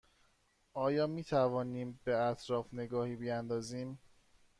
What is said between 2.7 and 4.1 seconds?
نگاهی بیاندازیم؟